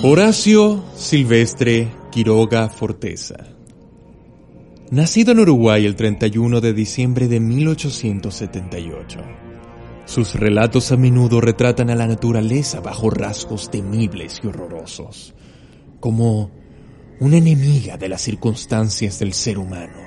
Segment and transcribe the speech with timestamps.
[0.00, 3.34] Horacio Silvestre Quiroga Forteza.
[4.92, 9.18] Nacido en Uruguay el 31 de diciembre de 1878.
[10.04, 15.34] Sus relatos a menudo retratan a la naturaleza bajo rasgos temibles y horrorosos,
[15.98, 16.52] como
[17.18, 19.98] una enemiga de las circunstancias del ser humano.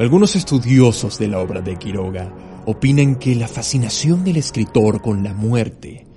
[0.00, 2.34] Algunos estudiosos de la obra de Quiroga
[2.66, 6.09] opinan que la fascinación del escritor con la muerte,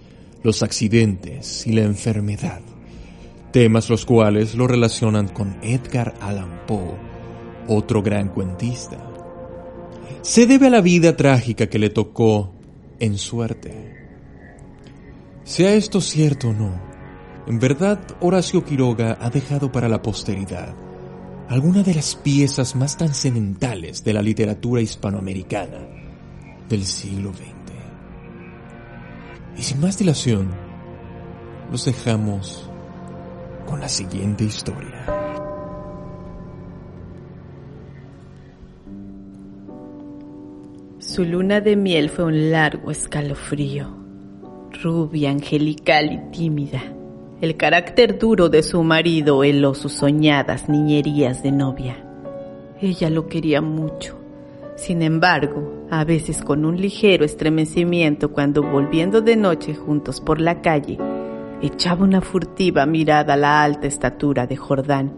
[0.44, 2.62] los accidentes y la enfermedad,
[3.52, 6.98] temas los cuales lo relacionan con Edgar Allan Poe,
[7.68, 8.98] otro gran cuentista,
[10.22, 12.54] se debe a la vida trágica que le tocó
[13.00, 13.74] en suerte.
[15.44, 16.80] Sea esto cierto o no,
[17.48, 20.76] en verdad Horacio Quiroga ha dejado para la posteridad
[21.50, 25.80] alguna de las piezas más trascendentales de la literatura hispanoamericana
[26.70, 27.53] del siglo XX.
[29.58, 30.50] Y sin más dilación,
[31.72, 32.70] los dejamos
[33.68, 35.06] con la siguiente historia.
[41.00, 43.88] Su luna de miel fue un largo escalofrío,
[44.82, 46.82] rubia, angelical y tímida.
[47.40, 51.98] El carácter duro de su marido heló sus soñadas niñerías de novia.
[52.82, 54.23] Ella lo quería mucho.
[54.76, 60.62] Sin embargo, a veces con un ligero estremecimiento cuando volviendo de noche juntos por la
[60.62, 60.98] calle,
[61.62, 65.14] echaba una furtiva mirada a la alta estatura de Jordán,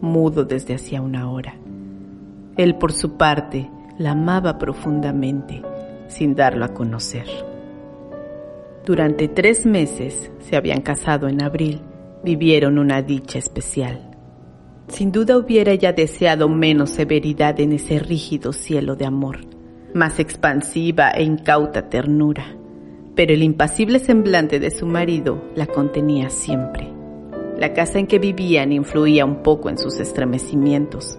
[0.00, 1.56] mudo desde hacía una hora.
[2.56, 5.62] Él por su parte la amaba profundamente,
[6.06, 7.26] sin darlo a conocer.
[8.84, 11.80] Durante tres meses, se habían casado en abril,
[12.22, 14.15] vivieron una dicha especial.
[14.88, 19.40] Sin duda hubiera ella deseado menos severidad en ese rígido cielo de amor,
[19.94, 22.56] más expansiva e incauta ternura,
[23.16, 26.88] pero el impasible semblante de su marido la contenía siempre.
[27.58, 31.18] La casa en que vivían influía un poco en sus estremecimientos.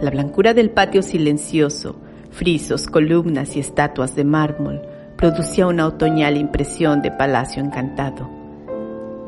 [0.00, 1.96] La blancura del patio silencioso,
[2.30, 4.80] frisos, columnas y estatuas de mármol
[5.16, 8.28] producía una otoñal impresión de palacio encantado.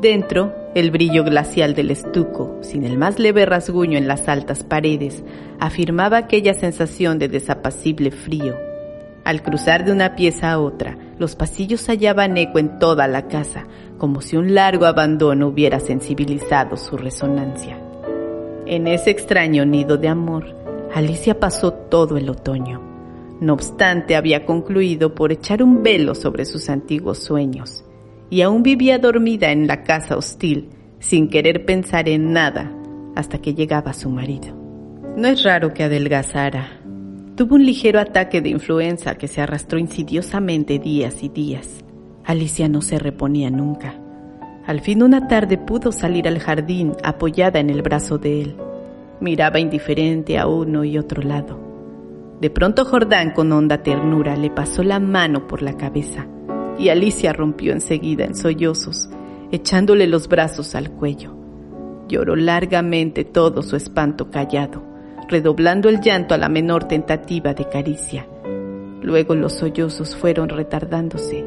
[0.01, 5.23] Dentro, el brillo glacial del estuco, sin el más leve rasguño en las altas paredes,
[5.57, 8.55] afirmaba aquella sensación de desapacible frío.
[9.23, 13.65] Al cruzar de una pieza a otra, los pasillos hallaban eco en toda la casa,
[13.97, 17.79] como si un largo abandono hubiera sensibilizado su resonancia.
[18.65, 20.53] En ese extraño nido de amor,
[20.93, 22.81] Alicia pasó todo el otoño.
[23.39, 27.84] No obstante, había concluido por echar un velo sobre sus antiguos sueños,
[28.29, 30.69] y aún vivía dormida en la casa hostil,
[30.99, 32.71] sin querer pensar en nada,
[33.15, 34.55] hasta que llegaba su marido.
[35.15, 36.81] No es raro que adelgazara.
[37.35, 41.83] Tuvo un ligero ataque de influenza que se arrastró insidiosamente días y días.
[42.23, 43.95] Alicia no se reponía nunca.
[44.65, 48.55] Al fin una tarde pudo salir al jardín apoyada en el brazo de él.
[49.19, 51.59] Miraba indiferente a uno y otro lado.
[52.41, 56.27] De pronto Jordán con honda ternura le pasó la mano por la cabeza
[56.77, 59.09] y Alicia rompió enseguida en sollozos,
[59.51, 61.35] echándole los brazos al cuello.
[62.07, 64.83] Lloró largamente todo su espanto callado,
[65.27, 68.27] redoblando el llanto a la menor tentativa de caricia.
[69.01, 71.45] Luego los sollozos fueron retardándose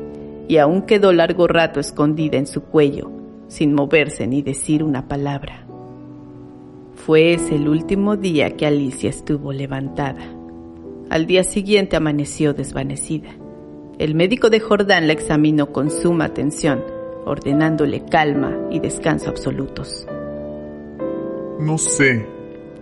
[0.48, 3.10] y aún quedó largo rato escondida en su cuello,
[3.48, 5.66] sin moverse ni decir una palabra.
[6.94, 10.24] Fue ese el último día que Alicia estuvo levantada.
[11.10, 13.30] Al día siguiente amaneció desvanecida.
[13.98, 16.84] El médico de Jordán la examinó con suma atención,
[17.24, 20.06] ordenándole calma y descanso absolutos.
[21.58, 22.24] No sé,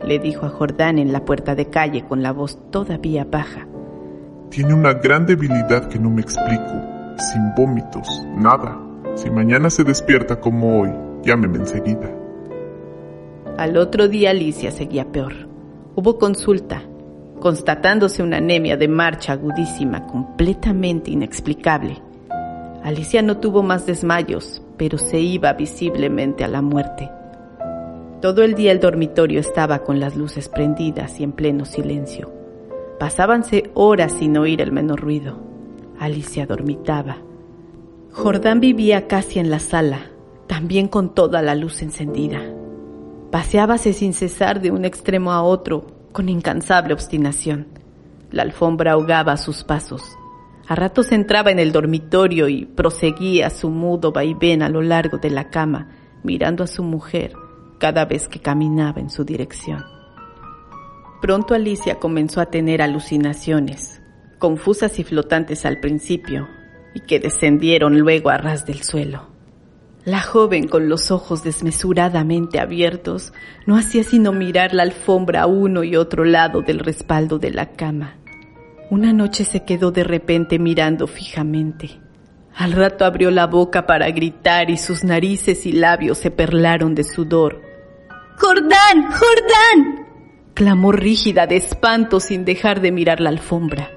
[0.04, 3.66] le dijo a Jordán en la puerta de calle con la voz todavía baja.
[4.50, 6.82] Tiene una gran debilidad que no me explico,
[7.16, 8.06] sin vómitos,
[8.36, 8.78] nada.
[9.14, 10.90] Si mañana se despierta como hoy,
[11.22, 12.10] llámeme enseguida.
[13.56, 15.32] Al otro día Alicia seguía peor.
[15.94, 16.82] Hubo consulta,
[17.40, 22.02] constatándose una anemia de marcha agudísima, completamente inexplicable.
[22.82, 27.10] Alicia no tuvo más desmayos, pero se iba visiblemente a la muerte.
[28.20, 32.32] Todo el día el dormitorio estaba con las luces prendidas y en pleno silencio.
[32.98, 35.38] Pasábanse horas sin oír el menor ruido.
[35.98, 37.18] Alicia dormitaba.
[38.12, 40.10] Jordán vivía casi en la sala,
[40.46, 42.40] también con toda la luz encendida.
[43.30, 45.86] Paseábase sin cesar de un extremo a otro,
[46.16, 47.66] con incansable obstinación.
[48.30, 50.16] La alfombra ahogaba sus pasos.
[50.66, 55.28] A ratos entraba en el dormitorio y proseguía su mudo vaivén a lo largo de
[55.28, 55.90] la cama,
[56.22, 57.34] mirando a su mujer
[57.78, 59.84] cada vez que caminaba en su dirección.
[61.20, 64.00] Pronto Alicia comenzó a tener alucinaciones,
[64.38, 66.48] confusas y flotantes al principio,
[66.94, 69.35] y que descendieron luego a ras del suelo.
[70.06, 73.32] La joven, con los ojos desmesuradamente abiertos,
[73.66, 77.72] no hacía sino mirar la alfombra a uno y otro lado del respaldo de la
[77.72, 78.14] cama.
[78.88, 81.98] Una noche se quedó de repente mirando fijamente.
[82.54, 87.02] Al rato abrió la boca para gritar y sus narices y labios se perlaron de
[87.02, 87.60] sudor.
[88.38, 89.10] ¡Jordán!
[89.10, 90.06] ¡Jordán!
[90.54, 93.90] clamó rígida de espanto sin dejar de mirar la alfombra.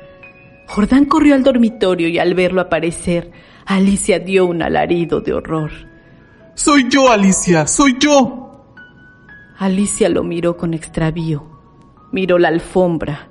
[0.65, 3.29] Jordán corrió al dormitorio y al verlo aparecer,
[3.67, 5.88] Alicia dio un alarido de horror.
[6.61, 8.65] Soy yo, Alicia, soy yo.
[9.57, 11.45] Alicia lo miró con extravío.
[12.11, 13.29] Miró la alfombra,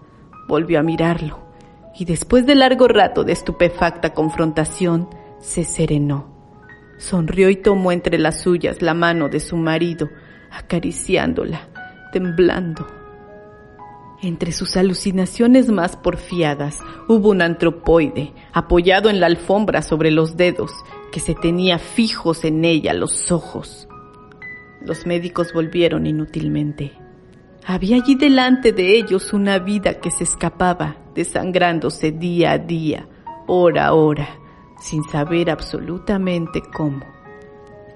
[0.49, 1.47] volvió a mirarlo
[1.95, 5.11] y después de largo rato de estupefacta confrontación,
[5.41, 6.27] se serenó.
[6.97, 10.09] Sonrió y tomó entre las suyas la mano de su marido,
[10.51, 11.69] acariciándola,
[12.15, 12.87] temblando.
[14.21, 20.73] Entre sus alucinaciones más porfiadas hubo un antropoide apoyado en la alfombra sobre los dedos
[21.13, 23.87] que se tenía fijos en ella los ojos.
[24.81, 26.93] Los médicos volvieron inútilmente.
[27.65, 33.07] Había allí delante de ellos una vida que se escapaba, desangrándose día a día,
[33.47, 34.29] hora a hora,
[34.81, 37.05] sin saber absolutamente cómo.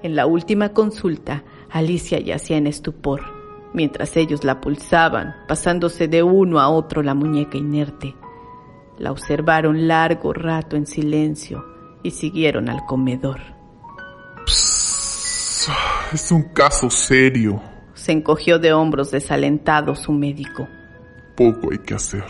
[0.03, 3.42] En la última consulta, Alicia yacía en estupor,
[3.73, 8.15] mientras ellos la pulsaban, pasándose de uno a otro la muñeca inerte.
[8.97, 11.65] La observaron largo rato en silencio,
[12.03, 13.39] y siguieron al comedor.
[16.11, 17.61] es un caso serio.
[17.93, 20.67] Se encogió de hombros desalentado su médico.
[21.35, 22.25] Poco hay que hacer.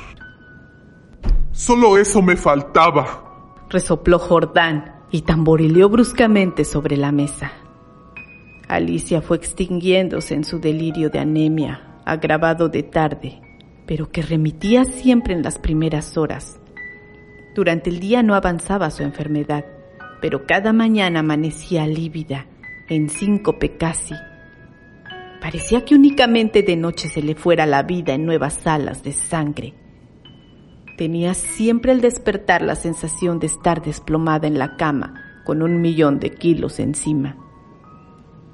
[1.52, 3.66] Solo eso me faltaba.
[3.70, 7.52] Resopló Jordán y tamborileó bruscamente sobre la mesa.
[8.68, 13.42] Alicia fue extinguiéndose en su delirio de anemia, agravado de tarde,
[13.86, 16.60] pero que remitía siempre en las primeras horas
[17.54, 19.66] durante el día no avanzaba su enfermedad,
[20.22, 22.48] pero cada mañana amanecía lívida,
[22.90, 24.16] en síncope casi.
[25.40, 29.74] Parecía que únicamente de noche se le fuera la vida en nuevas alas de sangre.
[30.98, 36.20] Tenía siempre al despertar la sensación de estar desplomada en la cama, con un millón
[36.20, 37.38] de kilos encima.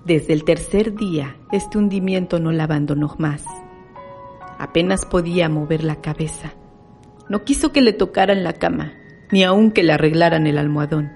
[0.06, 3.44] Desde el tercer día, este hundimiento no la abandonó más.
[4.58, 6.54] Apenas podía mover la cabeza.
[7.28, 8.94] No quiso que le tocaran la cama,
[9.32, 11.12] ni aun que le arreglaran el almohadón.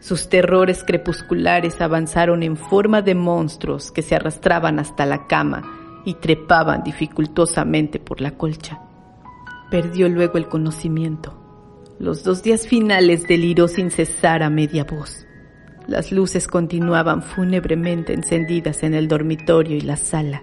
[0.00, 6.14] Sus terrores crepusculares avanzaron en forma de monstruos que se arrastraban hasta la cama y
[6.14, 8.80] trepaban dificultosamente por la colcha.
[9.70, 11.38] Perdió luego el conocimiento.
[11.98, 15.27] Los dos días finales deliró sin cesar a media voz.
[15.88, 20.42] Las luces continuaban fúnebremente encendidas en el dormitorio y la sala.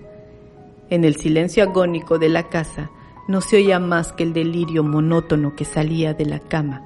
[0.89, 2.89] En el silencio agónico de la casa,
[3.27, 6.81] no se oía más que el delirio monótono que salía de la cama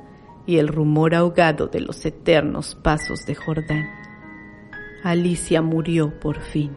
[0.45, 3.89] y el rumor ahogado de los eternos pasos de Jordán.
[5.05, 6.75] Alicia murió por fin.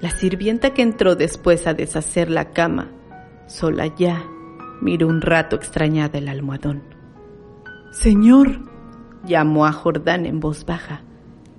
[0.00, 2.90] La sirvienta que entró después a deshacer la cama,
[3.46, 4.24] sola ya,
[4.80, 6.82] miró un rato extrañada el almohadón.
[7.92, 8.73] Señor,
[9.26, 11.02] llamó a Jordán en voz baja.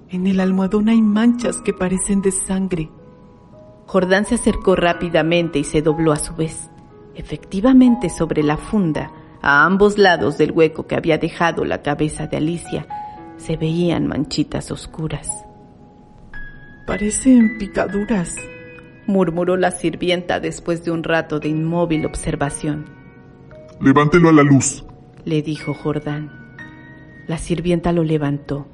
[0.09, 2.89] En el almohadón hay manchas que parecen de sangre.
[3.85, 6.69] Jordán se acercó rápidamente y se dobló a su vez.
[7.15, 12.37] Efectivamente, sobre la funda, a ambos lados del hueco que había dejado la cabeza de
[12.37, 12.87] Alicia,
[13.37, 15.29] se veían manchitas oscuras.
[16.87, 18.35] Parecen picaduras,
[19.07, 22.85] murmuró la sirvienta después de un rato de inmóvil observación.
[23.81, 24.85] Levántelo a la luz,
[25.25, 26.44] le dijo Jordán.
[27.27, 28.67] La sirvienta lo levantó,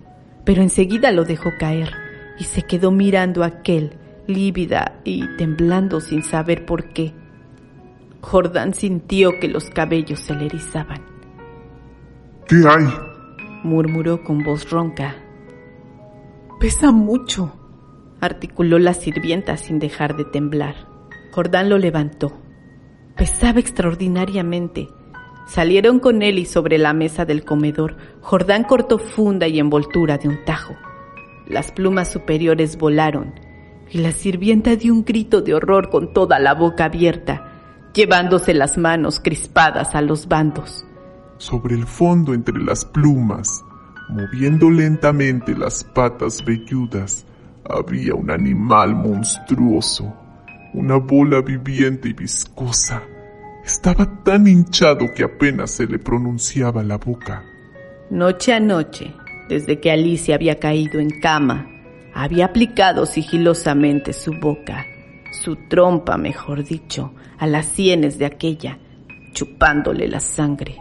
[0.46, 1.92] pero enseguida lo dejó caer
[2.38, 7.14] y se quedó mirando a aquel, lívida y temblando sin saber por qué,
[8.22, 11.02] Jordán sintió que los cabellos se le erizaban.
[12.48, 12.88] ¿Qué hay?
[13.64, 15.16] murmuró con voz ronca.
[16.60, 17.54] Pesa mucho,
[18.20, 20.76] articuló la sirvienta sin dejar de temblar.
[21.32, 22.38] Jordán lo levantó.
[23.16, 24.90] Pesaba extraordinariamente.
[25.48, 30.30] Salieron con él y sobre la mesa del comedor, Jordán cortó funda y envoltura de
[30.30, 30.76] un tajo.
[31.48, 33.34] Las plumas superiores volaron
[33.90, 37.52] y la sirvienta dio un grito de horror con toda la boca abierta
[37.94, 40.86] llevándose las manos crispadas a los bandos.
[41.38, 43.64] Sobre el fondo entre las plumas,
[44.10, 47.26] moviendo lentamente las patas velludas,
[47.68, 50.14] había un animal monstruoso,
[50.74, 53.02] una bola viviente y viscosa.
[53.66, 57.44] Estaba tan hinchado que apenas se le pronunciaba la boca.
[58.10, 59.14] Noche a noche,
[59.50, 61.68] desde que Alicia había caído en cama,
[62.14, 64.86] había aplicado sigilosamente su boca,
[65.44, 68.80] su trompa, mejor dicho, a las sienes de aquella,
[69.34, 70.78] chupándole la sangre.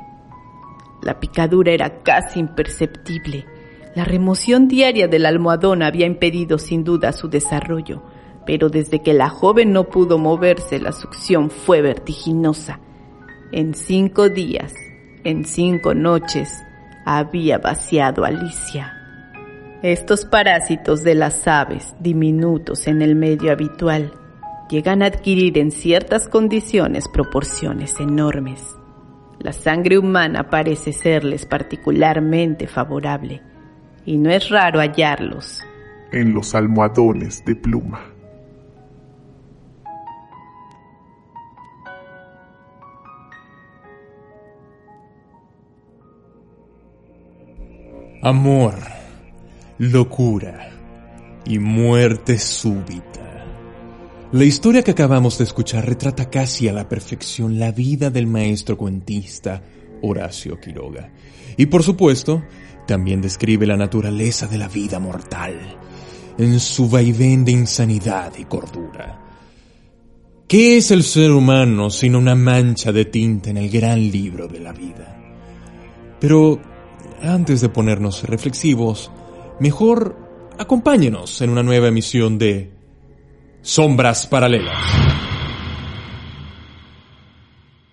[1.02, 3.46] La picadura era casi imperceptible,
[3.94, 8.02] La remoción diaria del almohadón había impedido sin duda su desarrollo,
[8.50, 12.80] pero desde que la joven no pudo moverse la succión fue vertiginosa.
[13.52, 14.74] En cinco días,
[15.22, 16.60] en cinco noches,
[17.06, 18.92] había vaciado a Alicia.
[19.84, 24.14] Estos parásitos de las aves, diminutos en el medio habitual,
[24.68, 28.60] llegan a adquirir en ciertas condiciones proporciones enormes.
[29.38, 33.42] La sangre humana parece serles particularmente favorable
[34.04, 35.62] y no es raro hallarlos
[36.12, 38.09] en los almohadones de pluma.
[48.22, 48.74] Amor,
[49.78, 50.68] locura
[51.46, 53.46] y muerte súbita.
[54.32, 58.76] La historia que acabamos de escuchar retrata casi a la perfección la vida del maestro
[58.76, 59.62] cuentista
[60.02, 61.10] Horacio Quiroga.
[61.56, 62.42] Y por supuesto,
[62.86, 65.78] también describe la naturaleza de la vida mortal,
[66.36, 69.18] en su vaivén de insanidad y cordura.
[70.46, 74.60] ¿Qué es el ser humano sino una mancha de tinta en el gran libro de
[74.60, 75.16] la vida?
[76.20, 76.60] Pero
[77.22, 79.10] antes de ponernos reflexivos,
[79.58, 80.16] mejor
[80.58, 82.70] acompáñenos en una nueva emisión de
[83.62, 85.09] Sombras Paralelas.